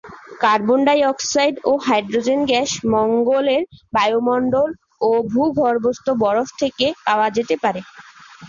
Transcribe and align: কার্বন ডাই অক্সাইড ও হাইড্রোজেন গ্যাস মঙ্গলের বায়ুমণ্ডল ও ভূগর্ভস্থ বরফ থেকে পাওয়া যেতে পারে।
কার্বন 0.41 0.79
ডাই 0.87 0.99
অক্সাইড 1.11 1.55
ও 1.63 1.81
হাইড্রোজেন 1.87 2.39
গ্যাস 2.45 2.69
মঙ্গলের 2.93 3.63
বায়ুমণ্ডল 3.95 4.69
ও 5.01 5.09
ভূগর্ভস্থ 5.31 6.05
বরফ 6.23 6.47
থেকে 6.61 6.85
পাওয়া 7.05 7.27
যেতে 7.37 7.55
পারে। 7.63 7.81